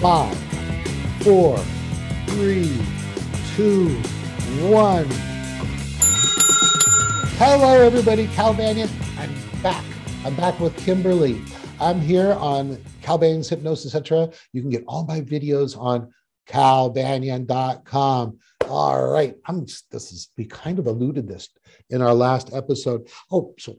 [0.00, 0.34] five,
[1.22, 1.58] four,
[2.28, 2.74] three,
[3.54, 3.88] two,
[4.66, 5.06] one.
[7.36, 8.26] Hello, everybody.
[8.28, 8.88] Cal Banyan.
[9.18, 9.84] I'm back.
[10.24, 11.42] I'm back with Kimberly.
[11.80, 14.30] I'm here on Cal Banyan's Hypnosis, etc.
[14.54, 16.10] You can get all my videos on
[16.48, 18.38] calbanyan.com.
[18.70, 19.34] All right.
[19.44, 21.50] I'm this is, we kind of alluded this
[21.90, 23.06] in our last episode.
[23.30, 23.76] Oh, so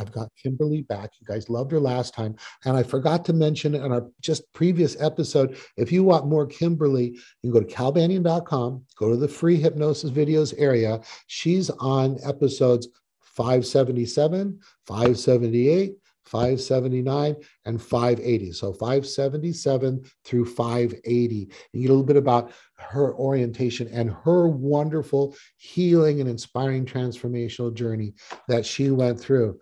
[0.00, 1.10] I've got Kimberly back.
[1.20, 2.34] You guys loved her last time.
[2.64, 7.08] And I forgot to mention in our just previous episode, if you want more Kimberly,
[7.42, 11.00] you can go to calbanyan.com, go to the free hypnosis videos area.
[11.26, 12.88] She's on episodes
[13.20, 18.52] 577, 578, 579 and 580.
[18.52, 21.50] So 577 through 580.
[21.72, 27.74] You get a little bit about her orientation and her wonderful healing and inspiring transformational
[27.74, 28.14] journey
[28.48, 29.58] that she went through.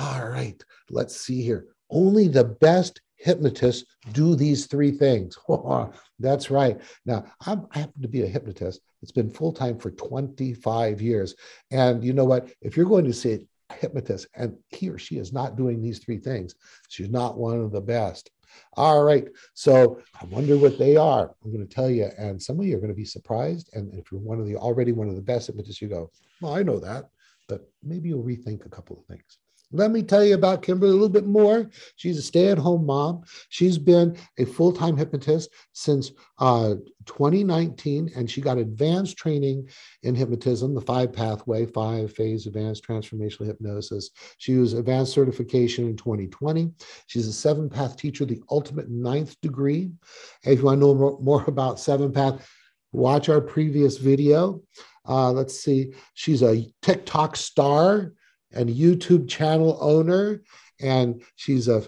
[0.00, 1.66] All right, let's see here.
[1.90, 5.36] Only the best hypnotists do these three things.
[6.18, 6.80] That's right.
[7.04, 8.80] Now, I'm, i happen to be a hypnotist.
[9.02, 11.34] It's been full time for 25 years.
[11.70, 12.50] And you know what?
[12.62, 15.98] If you're going to see a hypnotist and he or she is not doing these
[15.98, 16.54] three things,
[16.88, 18.30] she's not one of the best.
[18.78, 19.28] All right.
[19.52, 21.34] So I wonder what they are.
[21.44, 22.08] I'm going to tell you.
[22.16, 23.68] And some of you are going to be surprised.
[23.74, 26.10] And if you're one of the already one of the best hypnotists, you go,
[26.40, 27.10] well, I know that.
[27.48, 29.38] But maybe you'll rethink a couple of things.
[29.72, 31.70] Let me tell you about Kimberly a little bit more.
[31.94, 33.22] She's a stay at home mom.
[33.50, 36.74] She's been a full time hypnotist since uh,
[37.06, 39.68] 2019, and she got advanced training
[40.02, 44.10] in hypnotism, the five pathway, five phase advanced transformational hypnosis.
[44.38, 46.72] She was advanced certification in 2020.
[47.06, 49.92] She's a seven path teacher, the ultimate ninth degree.
[50.42, 52.48] if you want to know more about seven path,
[52.92, 54.62] watch our previous video.
[55.08, 58.12] Uh, let's see, she's a TikTok star
[58.52, 60.42] and YouTube channel owner,
[60.80, 61.86] and she's a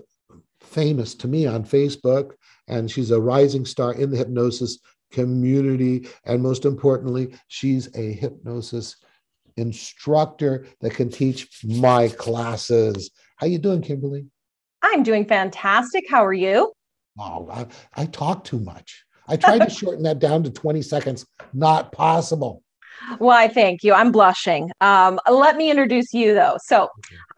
[0.60, 2.32] famous to me on Facebook,
[2.68, 4.78] and she's a rising star in the hypnosis
[5.12, 8.96] community, and most importantly, she's a hypnosis
[9.56, 13.10] instructor that can teach my classes.
[13.36, 14.26] How you doing, Kimberly?
[14.82, 16.04] I'm doing fantastic.
[16.10, 16.72] How are you?
[17.18, 19.04] Oh, I, I talk too much.
[19.28, 21.26] I tried to shorten that down to 20 seconds.
[21.52, 22.62] Not possible.
[23.18, 23.92] Why, thank you.
[23.94, 24.70] I'm blushing.
[24.80, 26.56] Um, let me introduce you, though.
[26.64, 26.88] So,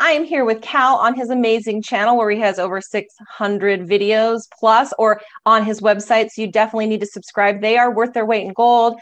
[0.01, 4.43] I am here with Cal on his amazing channel where he has over 600 videos
[4.59, 6.31] plus, or on his website.
[6.31, 7.61] So, you definitely need to subscribe.
[7.61, 8.99] They are worth their weight in gold.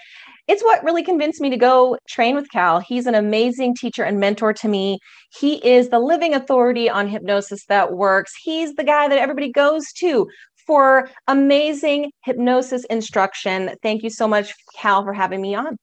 [0.48, 2.80] It's what really convinced me to go train with Cal.
[2.80, 4.98] He's an amazing teacher and mentor to me.
[5.38, 8.32] He is the living authority on hypnosis that works.
[8.42, 10.28] He's the guy that everybody goes to
[10.66, 13.74] for amazing hypnosis instruction.
[13.82, 15.76] Thank you so much, Cal, for having me on.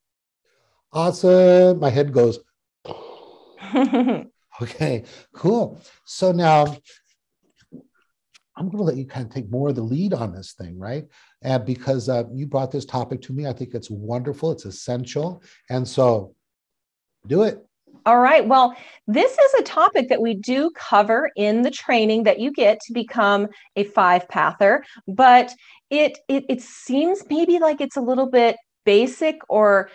[0.92, 1.80] Awesome.
[1.80, 2.40] My head goes.
[4.62, 5.82] okay, cool.
[6.06, 6.78] So now
[8.60, 10.78] I'm going to let you kind of take more of the lead on this thing,
[10.78, 11.06] right?
[11.42, 15.44] And because uh, you brought this topic to me, I think it's wonderful, it's essential.
[15.70, 16.36] And so
[17.28, 17.64] do it.
[18.06, 18.46] All right.
[18.46, 18.76] Well,
[19.08, 22.94] this is a topic that we do cover in the training that you get to
[22.94, 25.54] become a five pather, but
[25.90, 28.56] it, it it seems maybe like it's a little bit
[28.86, 29.90] basic or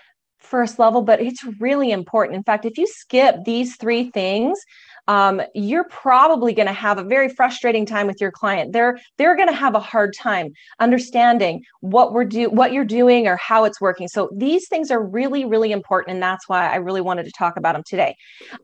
[0.44, 2.36] first level, but it's really important.
[2.36, 4.58] In fact, if you skip these three things,
[5.06, 8.72] um, you're probably going to have a very frustrating time with your client.
[8.72, 13.26] They're they're going to have a hard time understanding what we're do what you're doing
[13.26, 14.08] or how it's working.
[14.08, 17.56] So these things are really really important, and that's why I really wanted to talk
[17.56, 18.14] about them today.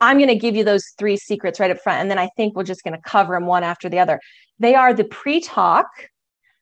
[0.01, 2.57] I'm going to give you those three secrets right up front, and then I think
[2.57, 4.19] we're just going to cover them one after the other.
[4.59, 5.87] They are the pre-talk,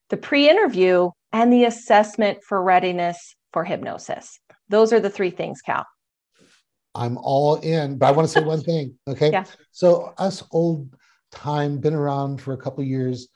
[0.08, 4.38] the pre-interview, and the assessment for readiness for hypnosis.
[4.68, 5.86] Those are the three things, Cal.
[6.94, 8.94] I'm all in, but I want to say one thing.
[9.08, 9.30] Okay.
[9.30, 9.44] Yeah.
[9.72, 10.94] So us old
[11.30, 13.28] time, been around for a couple years,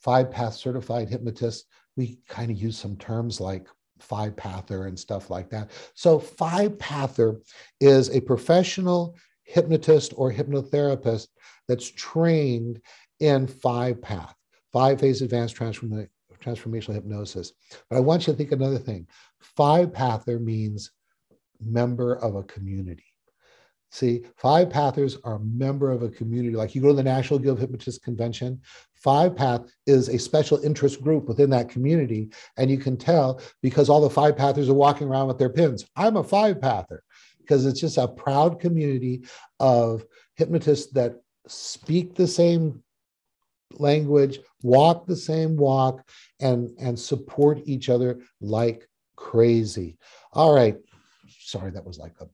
[0.00, 1.64] five path certified hypnotists,
[1.96, 3.66] we kind of use some terms like
[4.00, 5.70] five pather and stuff like that.
[5.94, 7.40] So five pather
[7.80, 11.28] is a professional hypnotist or hypnotherapist
[11.68, 12.80] that's trained
[13.20, 14.34] in five path,
[14.72, 16.08] five phase advanced transform-
[16.40, 17.52] transformational hypnosis.
[17.88, 19.06] But I want you to think another thing.
[19.40, 20.90] Five pather means
[21.60, 23.04] member of a community.
[23.90, 26.56] See, five pathers are a member of a community.
[26.56, 28.60] Like you go to the National Guild of Hypnotists Convention,
[28.94, 32.30] five path is a special interest group within that community.
[32.56, 35.86] And you can tell because all the five pathers are walking around with their pins.
[35.94, 36.98] I'm a five pather
[37.38, 39.22] because it's just a proud community
[39.60, 40.04] of
[40.34, 42.82] hypnotists that speak the same
[43.80, 46.06] language, walk the same walk,
[46.40, 49.96] and, and support each other like crazy.
[50.32, 50.76] All right.
[51.28, 52.26] Sorry, that was like a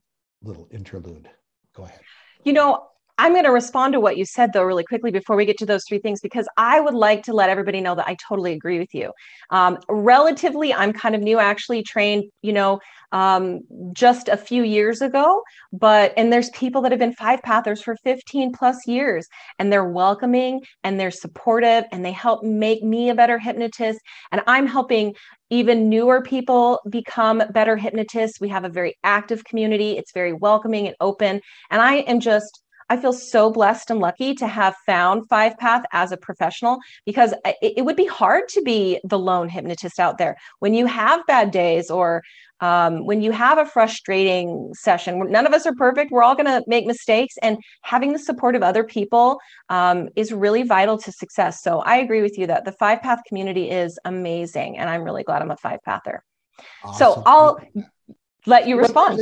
[0.42, 1.28] little interlude.
[1.75, 2.00] Go ahead.
[2.44, 2.89] You know,
[3.20, 5.67] I'm going to respond to what you said, though, really quickly before we get to
[5.67, 8.78] those three things, because I would like to let everybody know that I totally agree
[8.78, 9.12] with you.
[9.50, 12.81] Um, relatively, I'm kind of new, actually trained, you know,
[13.12, 13.61] um,
[13.93, 17.94] just a few years ago, but, and there's people that have been five pathers for
[18.05, 19.28] 15 plus years,
[19.58, 24.00] and they're welcoming and they're supportive and they help make me a better hypnotist.
[24.32, 25.14] And I'm helping
[25.50, 28.40] even newer people become better hypnotists.
[28.40, 31.43] We have a very active community, it's very welcoming and open.
[31.70, 35.84] And I am just, I feel so blessed and lucky to have found Five Path
[35.92, 40.19] as a professional because it, it, would be hard to be the lone hypnotist out
[40.19, 42.22] there when you have bad days or
[42.60, 45.31] um, when you have a frustrating session.
[45.31, 46.10] None of us are perfect.
[46.10, 49.38] We're all going to make mistakes, and having the support of other people
[49.69, 51.62] um, is really vital to success.
[51.62, 55.22] So I agree with you that the Five Path community is amazing, and I'm really
[55.22, 56.19] glad I'm a Five Pather.
[56.84, 56.98] Awesome.
[56.98, 57.60] So I'll
[58.46, 59.20] let you respond.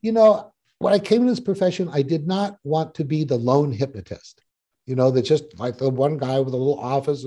[0.00, 0.51] You know,
[0.82, 4.42] when I came in this profession, I did not want to be the lone hypnotist.
[4.86, 7.24] You know, that just like the one guy with a little office.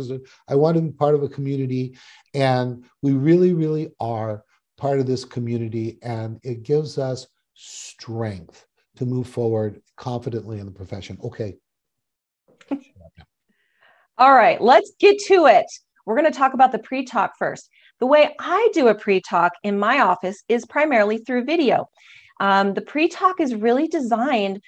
[0.50, 1.98] I wanted to be part of a community.
[2.34, 4.44] And we really, really are
[4.78, 5.98] part of this community.
[6.02, 8.66] And it gives us strength
[8.98, 11.18] to move forward confidently in the profession.
[11.24, 11.56] Okay.
[14.18, 15.66] All right, let's get to it.
[16.06, 17.70] We're going to talk about the pre talk first.
[18.02, 21.90] The way I do a pre talk in my office is primarily through video.
[22.40, 24.62] Um, the pre talk is really designed,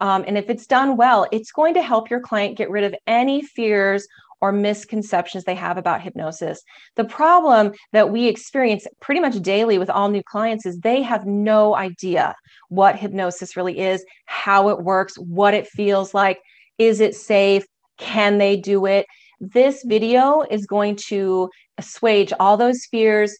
[0.00, 2.94] um, and if it's done well, it's going to help your client get rid of
[3.06, 4.06] any fears
[4.40, 6.60] or misconceptions they have about hypnosis.
[6.96, 11.26] The problem that we experience pretty much daily with all new clients is they have
[11.26, 12.34] no idea
[12.68, 16.38] what hypnosis really is, how it works, what it feels like,
[16.78, 17.64] is it safe,
[17.98, 19.06] can they do it?
[19.40, 23.36] This video is going to assuage all those fears,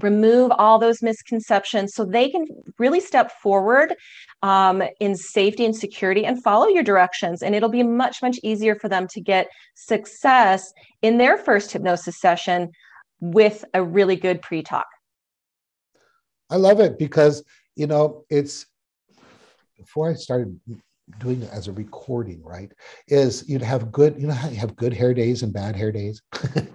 [0.00, 2.46] remove all those misconceptions so they can
[2.78, 3.94] really step forward
[4.42, 7.42] um, in safety and security and follow your directions.
[7.42, 10.72] And it'll be much, much easier for them to get success
[11.02, 12.70] in their first hypnosis session
[13.20, 14.86] with a really good pre talk.
[16.50, 17.44] I love it because,
[17.76, 18.66] you know, it's
[19.76, 20.58] before I started
[21.18, 22.72] doing it as a recording, right?
[23.08, 26.22] Is you'd have good, you know you have good hair days and bad hair days?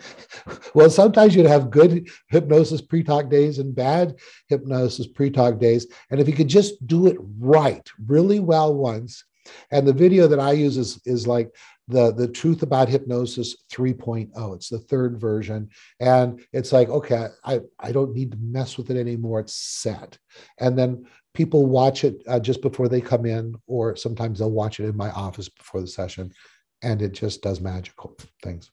[0.73, 4.15] well, sometimes you'd have good hypnosis pre-talk days and bad
[4.47, 5.87] hypnosis pre-talk days.
[6.11, 9.23] And if you could just do it right, really well once,
[9.71, 11.51] and the video that I use is, is like
[11.87, 14.55] the, the truth about hypnosis 3.0.
[14.55, 15.69] It's the third version.
[15.99, 19.39] And it's like, okay, I, I don't need to mess with it anymore.
[19.39, 20.17] It's set.
[20.59, 21.05] And then
[21.37, 24.97] people watch it uh, just before they come in, or sometimes they'll watch it in
[24.97, 26.33] my office before the session,
[26.81, 28.71] and it just does magical things.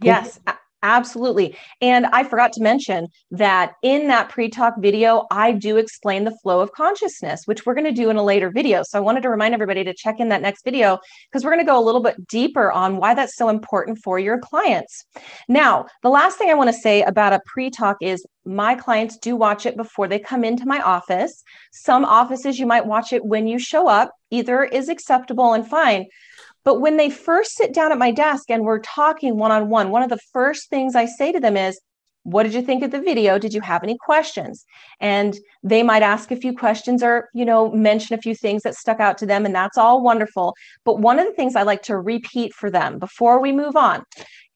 [0.00, 0.06] Cool.
[0.06, 0.40] Yes,
[0.82, 1.56] Absolutely.
[1.80, 6.36] And I forgot to mention that in that pre talk video, I do explain the
[6.40, 8.84] flow of consciousness, which we're going to do in a later video.
[8.84, 10.98] So I wanted to remind everybody to check in that next video
[11.30, 14.20] because we're going to go a little bit deeper on why that's so important for
[14.20, 15.04] your clients.
[15.48, 19.18] Now, the last thing I want to say about a pre talk is my clients
[19.18, 21.42] do watch it before they come into my office.
[21.72, 24.12] Some offices, you might watch it when you show up.
[24.30, 26.06] Either is acceptable and fine.
[26.64, 29.90] But when they first sit down at my desk and we're talking one on one,
[29.90, 31.80] one of the first things I say to them is,
[32.24, 33.38] what did you think of the video?
[33.38, 34.66] Did you have any questions?
[35.00, 38.74] And they might ask a few questions or you know mention a few things that
[38.74, 40.54] stuck out to them and that's all wonderful.
[40.84, 44.04] But one of the things i like to repeat for them before we move on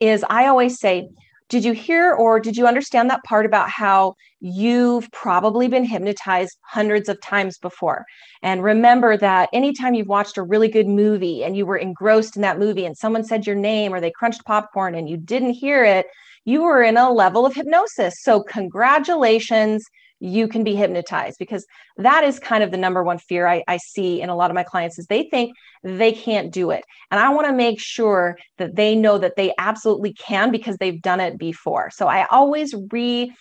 [0.00, 1.08] is i always say
[1.52, 6.56] did you hear or did you understand that part about how you've probably been hypnotized
[6.62, 8.06] hundreds of times before?
[8.42, 12.42] And remember that anytime you've watched a really good movie and you were engrossed in
[12.42, 15.84] that movie and someone said your name or they crunched popcorn and you didn't hear
[15.84, 16.06] it,
[16.46, 18.14] you were in a level of hypnosis.
[18.22, 19.84] So, congratulations
[20.22, 23.78] you can be hypnotized because that is kind of the number one fear I, I
[23.78, 26.84] see in a lot of my clients is they think they can't do it.
[27.10, 31.02] And i want to make sure that they know that they absolutely can because they've
[31.02, 31.90] done it before.
[31.90, 33.32] So i always re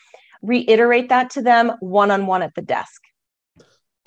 [0.41, 3.00] reiterate that to them one-on-one at the desk.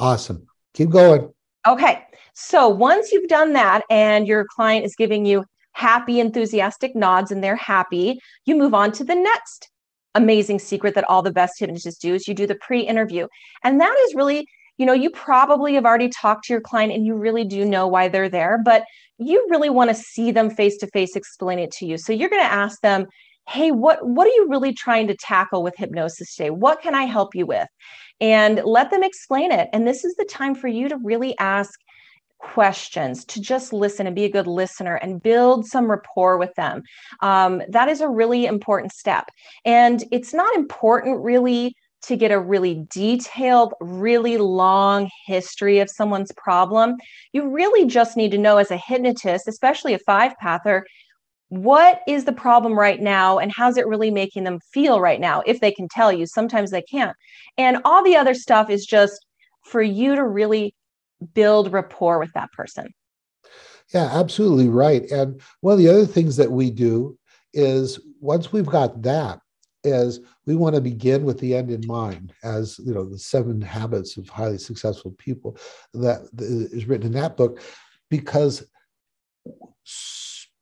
[0.00, 0.48] Awesome.
[0.74, 1.32] Keep going.
[1.64, 2.02] Okay.
[2.34, 7.42] So once you've done that and your client is giving you happy enthusiastic nods and
[7.42, 9.70] they're happy you move on to the next
[10.14, 13.26] amazing secret that all the best hypnotists do is you do the pre-interview.
[13.62, 14.47] And that is really,
[14.78, 17.87] you know, you probably have already talked to your client and you really do know
[17.87, 18.85] why they're there, but
[19.18, 21.99] you really want to see them face to face explain it to you.
[21.99, 23.06] So you're going to ask them,
[23.49, 26.50] "Hey, what what are you really trying to tackle with hypnosis today?
[26.50, 27.68] What can I help you with?"
[28.21, 29.68] And let them explain it.
[29.73, 31.78] And this is the time for you to really ask
[32.52, 36.82] questions, to just listen and be a good listener and build some rapport with them.
[37.20, 39.28] Um, that is a really important step.
[39.64, 46.32] And it's not important really to get a really detailed, really long history of someone's
[46.36, 46.96] problem.
[47.32, 50.82] You really just need to know as a hypnotist, especially a five pather,
[51.48, 55.42] what is the problem right now and how's it really making them feel right now
[55.46, 57.14] if they can tell you sometimes they can't
[57.58, 59.24] and all the other stuff is just
[59.62, 60.74] for you to really
[61.32, 62.92] build rapport with that person.
[63.92, 65.10] Yeah absolutely right.
[65.10, 67.18] And one of the other things that we do
[67.52, 69.40] is once we've got that
[69.84, 73.60] is we want to begin with the end in mind as you know the seven
[73.60, 75.56] habits of highly successful people
[75.92, 77.60] that is written in that book
[78.10, 78.64] because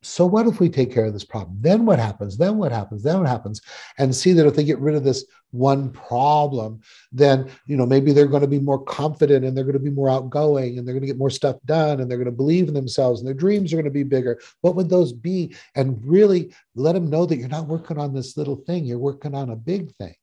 [0.03, 1.57] so what if we take care of this problem?
[1.61, 2.37] Then what happens?
[2.37, 3.03] Then what happens?
[3.03, 3.61] Then what happens?
[3.99, 6.81] And see that if they get rid of this one problem
[7.13, 9.91] then you know maybe they're going to be more confident and they're going to be
[9.91, 12.69] more outgoing and they're going to get more stuff done and they're going to believe
[12.69, 14.41] in themselves and their dreams are going to be bigger.
[14.63, 15.55] What would those be?
[15.75, 18.87] And really let them know that you're not working on this little thing.
[18.87, 20.15] You're working on a big thing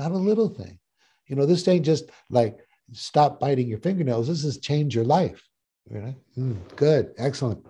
[0.00, 0.78] not a little thing.
[1.26, 2.58] You know this ain't just like
[2.92, 4.26] stop biting your fingernails.
[4.26, 5.46] This is change your life.
[5.88, 6.14] You know?
[6.38, 7.12] mm, good.
[7.18, 7.64] Excellent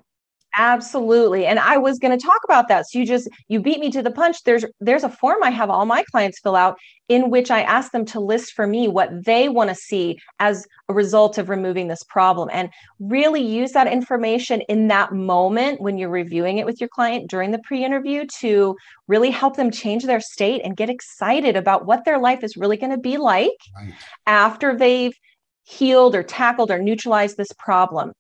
[0.57, 1.47] Absolutely.
[1.47, 2.89] And I was going to talk about that.
[2.89, 4.43] So you just you beat me to the punch.
[4.45, 6.77] There's there's a form I have all my clients fill out
[7.09, 10.67] in which I ask them to list for me what they want to see as
[10.89, 15.99] a result of removing this problem and really use that information in that moment when
[15.99, 18.77] you're reviewing it with your client during the pre-interview to
[19.09, 22.77] really help them change their state and get excited about what their life is really
[22.77, 23.93] going to be like right.
[24.27, 25.15] after they've
[25.65, 28.13] healed or tackled or neutralized this problem.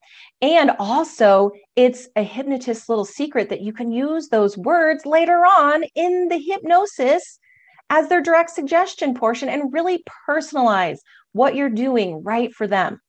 [0.42, 5.84] And also, it's a hypnotist's little secret that you can use those words later on
[5.94, 7.38] in the hypnosis
[7.90, 10.98] as their direct suggestion portion and really personalize
[11.32, 13.00] what you're doing right for them.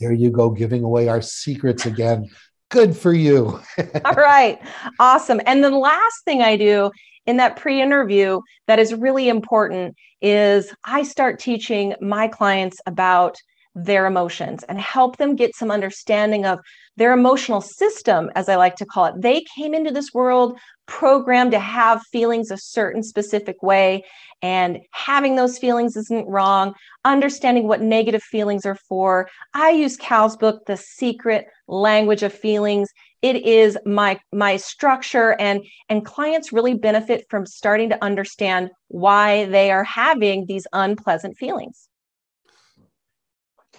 [0.00, 2.28] There you go, giving away our secrets again.
[2.70, 3.60] Good for you.
[4.04, 4.58] All right.
[4.98, 5.40] Awesome.
[5.46, 6.90] And the last thing I do
[7.26, 13.36] in that pre interview that is really important is I start teaching my clients about
[13.74, 16.60] their emotions and help them get some understanding of
[16.96, 19.14] their emotional system, as I like to call it.
[19.18, 24.04] They came into this world programmed to have feelings a certain specific way,
[24.42, 26.74] and having those feelings isn't wrong.
[27.04, 29.28] Understanding what negative feelings are for.
[29.54, 32.88] I use Cal's book, The Secret Language of Feelings.
[33.24, 39.46] It is my my structure, and and clients really benefit from starting to understand why
[39.46, 41.88] they are having these unpleasant feelings.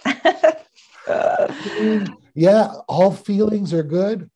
[2.34, 4.32] yeah, all feelings are good.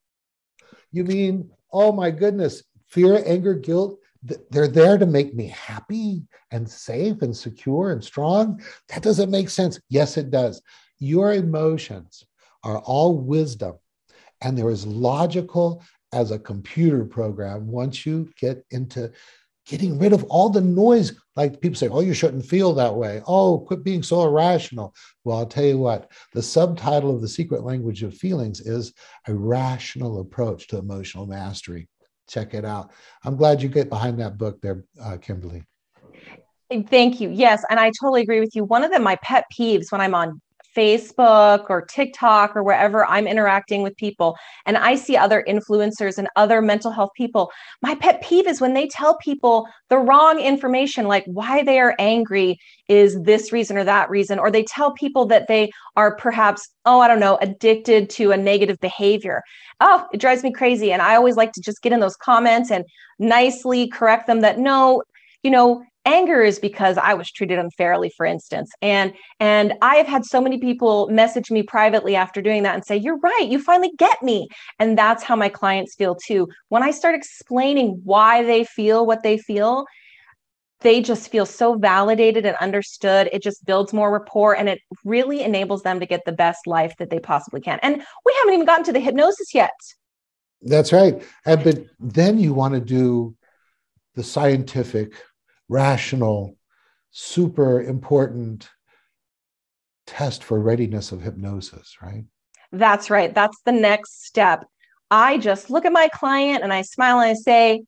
[0.91, 6.69] You mean, oh my goodness, fear, anger, guilt, they're there to make me happy and
[6.69, 8.61] safe and secure and strong?
[8.89, 9.79] That doesn't make sense.
[9.89, 10.61] Yes, it does.
[10.99, 12.25] Your emotions
[12.63, 13.79] are all wisdom,
[14.41, 19.11] and they're as logical as a computer program once you get into
[19.67, 21.13] getting rid of all the noise.
[21.35, 23.21] Like people say, oh, you shouldn't feel that way.
[23.27, 24.93] Oh, quit being so irrational.
[25.23, 28.93] Well, I'll tell you what, the subtitle of The Secret Language of Feelings is
[29.27, 31.87] A Rational Approach to Emotional Mastery.
[32.27, 32.91] Check it out.
[33.23, 35.63] I'm glad you get behind that book there, uh, Kimberly.
[36.87, 37.29] Thank you.
[37.29, 37.63] Yes.
[37.69, 38.63] And I totally agree with you.
[38.63, 40.41] One of the, my pet peeves when I'm on
[40.79, 46.29] Facebook or TikTok or wherever I'm interacting with people and I see other influencers and
[46.37, 51.05] other mental health people, my pet peeve is when they tell people the wrong information,
[51.05, 52.57] like why they are angry
[52.87, 57.01] is this reason or that reason, or they tell people that they are perhaps, oh,
[57.01, 59.43] I don't know, addicted to a negative behavior.
[59.81, 60.93] Oh, it drives me crazy.
[60.93, 62.85] And I always like to just get in those comments and
[63.19, 65.03] nicely correct them that no,
[65.43, 68.71] you know, anger is because i was treated unfairly for instance.
[68.81, 72.85] And and i have had so many people message me privately after doing that and
[72.85, 74.47] say you're right you finally get me.
[74.79, 76.47] And that's how my clients feel too.
[76.69, 79.85] When i start explaining why they feel what they feel
[80.81, 83.29] they just feel so validated and understood.
[83.33, 86.95] It just builds more rapport and it really enables them to get the best life
[86.99, 87.79] that they possibly can.
[87.81, 89.73] And we haven't even gotten to the hypnosis yet.
[90.61, 91.21] That's right.
[91.45, 93.35] And but then you want to do
[94.15, 95.13] the scientific
[95.69, 96.57] rational,
[97.11, 98.69] super important
[100.05, 102.25] test for readiness of hypnosis, right?
[102.71, 103.33] That's right.
[103.33, 104.65] That's the next step.
[105.11, 107.83] I just look at my client and I smile and I say,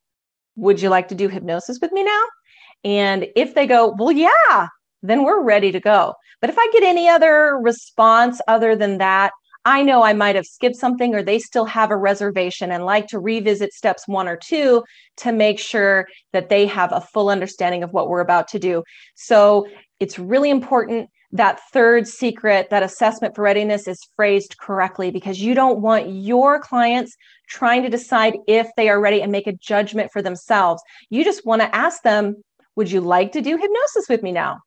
[0.56, 2.24] Would you like to do hypnosis with me now?
[2.84, 4.68] And if they go, Well, yeah,
[5.04, 6.16] then we're ready to go.
[6.40, 9.32] But if I get any other response other than that,
[9.64, 13.08] I know I might have skipped something or they still have a reservation and like
[13.08, 14.84] to revisit steps one or two
[15.18, 18.84] to make sure that they have a full understanding of what we're about to do.
[19.16, 19.68] So
[20.00, 25.54] it's really important that third secret, that assessment for readiness is phrased correctly because you
[25.54, 27.16] don't want your clients
[27.48, 30.82] trying to decide if they are ready and make a judgment for themselves.
[31.10, 32.44] You just want to ask them,
[32.76, 34.60] Would you like to do hypnosis with me now?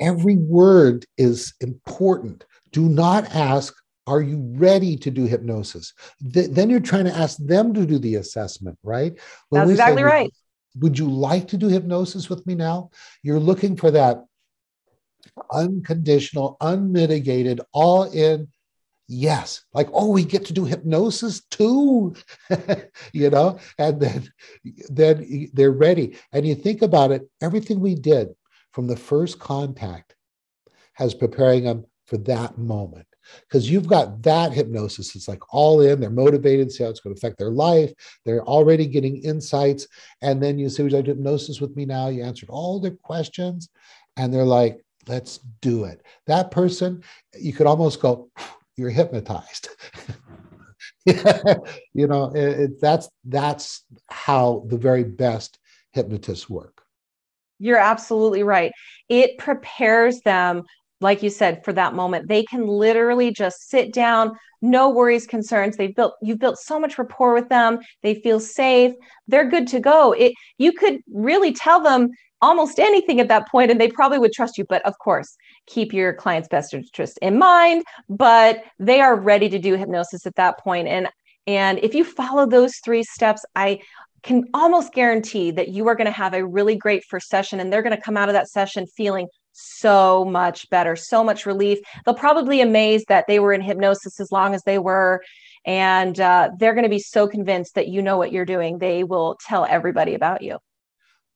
[0.00, 2.44] Every word is important.
[2.72, 3.74] Do not ask,
[4.06, 5.94] Are you ready to do hypnosis?
[6.32, 9.18] Th- then you're trying to ask them to do the assessment, right?
[9.48, 10.32] When That's exactly say, right.
[10.80, 12.90] Would you like to do hypnosis with me now?
[13.22, 14.24] You're looking for that
[15.52, 18.48] unconditional, unmitigated, all in
[19.06, 22.14] yes like oh we get to do hypnosis too
[23.12, 24.26] you know and then
[24.88, 28.28] then they're ready and you think about it everything we did
[28.72, 30.14] from the first contact
[30.94, 33.06] has preparing them for that moment
[33.48, 35.14] because you've got that hypnosis.
[35.14, 36.00] It's like all in.
[36.00, 37.92] They're motivated see how it's going to affect their life.
[38.24, 39.86] They're already getting insights.
[40.22, 42.08] And then you say would you like hypnosis with me now?
[42.08, 43.68] You answered all their questions
[44.16, 46.02] and they're like let's do it.
[46.26, 47.02] That person
[47.38, 48.30] you could almost go
[48.76, 49.68] you're hypnotized.
[51.92, 55.58] You know it, it, that's that's how the very best
[55.92, 56.82] hypnotists work.
[57.58, 58.72] You're absolutely right.
[59.10, 60.64] It prepares them
[61.04, 64.32] like you said for that moment they can literally just sit down
[64.64, 65.76] no worries concerns.
[65.76, 67.80] They've built you've built so much rapport with them.
[68.02, 68.94] They feel safe.
[69.28, 70.12] They're good to go.
[70.12, 72.08] It you could really tell them
[72.40, 74.64] almost anything at that point and they probably would trust you.
[74.68, 79.58] But of course keep your client's best interest in mind but they are ready to
[79.58, 80.88] do hypnosis at that point.
[80.88, 81.08] And
[81.46, 83.78] and if you follow those three steps i
[84.22, 87.70] can almost guarantee that you are going to have a really great first session and
[87.70, 91.78] they're going to come out of that session feeling so much better, so much relief.
[92.04, 95.22] They'll probably amazed that they were in hypnosis as long as they were.
[95.64, 98.78] And uh, they're going to be so convinced that you know what you're doing.
[98.78, 100.58] They will tell everybody about you.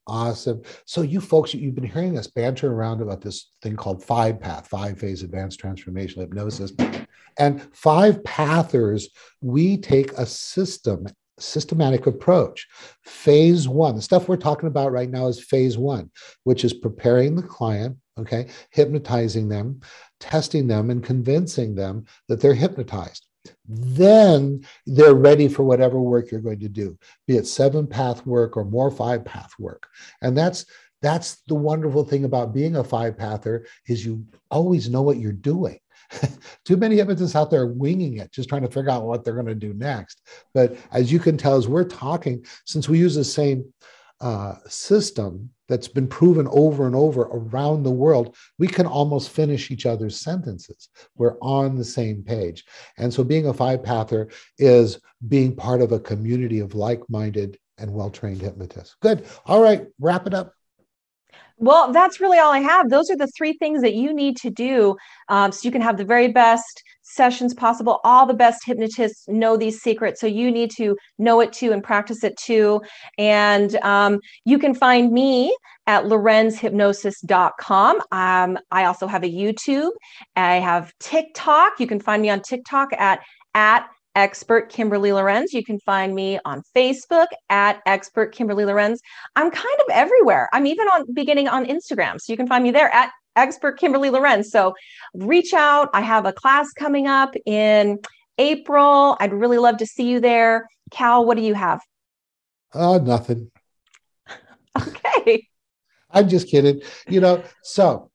[0.07, 0.63] Awesome.
[0.87, 4.67] So, you folks, you've been hearing us banter around about this thing called five path,
[4.67, 6.73] five phase advanced transformational hypnosis.
[7.39, 9.11] And five pathers,
[9.43, 11.07] we take a system
[11.39, 12.67] systematic approach.
[13.05, 16.11] Phase one, the stuff we're talking about right now is phase one,
[16.45, 19.81] which is preparing the client, okay, hypnotizing them,
[20.21, 23.27] testing them, and convincing them that they're hypnotized.
[23.67, 28.57] Then they're ready for whatever work you're going to do, be it seven path work
[28.57, 29.87] or more five path work.
[30.23, 30.67] And that's
[31.01, 35.33] that's the wonderful thing about being a five pather is you always know what you're
[35.33, 35.79] doing
[36.65, 39.47] Too many hypnotists out there winging it, just trying to figure out what they're going
[39.47, 40.23] to do next.
[40.55, 43.73] But as you can tell, as we're talking, since we use the same
[44.21, 49.71] uh, system that's been proven over and over around the world, we can almost finish
[49.71, 50.89] each other's sentences.
[51.17, 52.65] We're on the same page.
[52.97, 57.59] And so being a five pather is being part of a community of like minded
[57.77, 58.97] and well trained hypnotists.
[59.01, 59.27] Good.
[59.47, 60.55] All right, wrap it up.
[61.61, 62.89] Well, that's really all I have.
[62.89, 64.97] Those are the three things that you need to do
[65.29, 68.01] um, so you can have the very best sessions possible.
[68.05, 70.21] All the best hypnotists know these secrets.
[70.21, 72.81] So you need to know it too and practice it too.
[73.17, 78.03] And um, you can find me at lorenzhypnosis.com.
[78.13, 79.91] Um, I also have a YouTube.
[80.37, 81.81] I have TikTok.
[81.81, 83.21] You can find me on TikTok at
[83.55, 85.53] at expert Kimberly Lorenz.
[85.53, 89.01] You can find me on Facebook at expert Kimberly Lorenz.
[89.37, 90.49] I'm kind of everywhere.
[90.53, 92.21] I'm even on beginning on Instagram.
[92.21, 94.51] So you can find me there at expert Kimberly Lorenz.
[94.51, 94.75] So
[95.15, 95.89] reach out.
[95.95, 97.99] I have a class coming up in
[98.39, 99.17] April.
[99.21, 100.69] I'd really love to see you there.
[100.91, 101.81] Cal, what do you have?
[102.73, 103.51] Uh, nothing.
[104.81, 105.47] okay.
[106.11, 106.81] I'm just kidding.
[107.09, 108.11] You know, so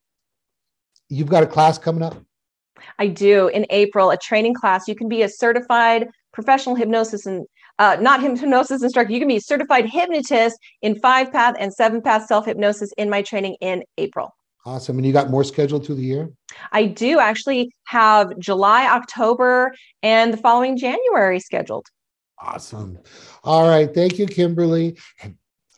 [1.09, 2.17] you've got a class coming up.
[2.99, 4.87] I do in April a training class.
[4.87, 7.45] You can be a certified professional hypnosis and
[7.79, 9.11] uh, not hypnosis instructor.
[9.11, 13.09] You can be a certified hypnotist in five path and seven path self hypnosis in
[13.09, 14.35] my training in April.
[14.65, 14.97] Awesome.
[14.97, 16.29] And you got more scheduled through the year?
[16.71, 21.87] I do actually have July, October, and the following January scheduled.
[22.39, 22.99] Awesome.
[23.43, 23.93] All right.
[23.93, 24.97] Thank you, Kimberly.
[25.21, 25.35] And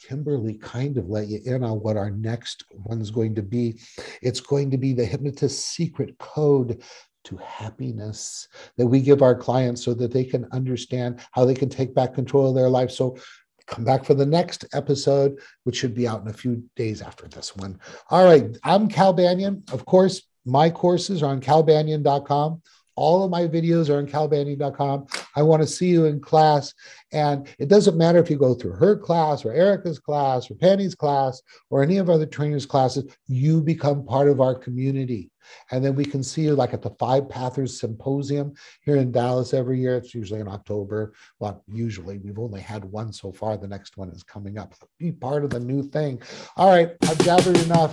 [0.07, 3.79] Kimberly kind of let you in on what our next one's going to be.
[4.21, 6.83] It's going to be the hypnotist secret code
[7.25, 11.69] to happiness that we give our clients so that they can understand how they can
[11.69, 12.91] take back control of their life.
[12.91, 13.17] So
[13.65, 17.27] come back for the next episode, which should be out in a few days after
[17.27, 17.79] this one.
[18.09, 18.55] All right.
[18.63, 19.63] I'm Cal Banyan.
[19.71, 22.61] Of course, my courses are on calbanyan.com.
[22.95, 25.07] All of my videos are on calbanyan.com.
[25.35, 26.73] I want to see you in class.
[27.11, 30.95] And it doesn't matter if you go through her class or Erica's class or Penny's
[30.95, 35.31] class or any of other trainers' classes, you become part of our community.
[35.71, 39.53] And then we can see you like at the Five Pathers Symposium here in Dallas
[39.53, 39.97] every year.
[39.97, 41.13] It's usually in October.
[41.39, 43.57] Well, usually we've only had one so far.
[43.57, 44.73] The next one is coming up.
[44.97, 46.21] Be part of the new thing.
[46.57, 47.91] All right, I've gathered enough.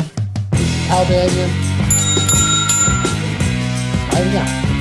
[0.53, 1.51] This Cal Banyan.
[4.12, 4.72] Signing out.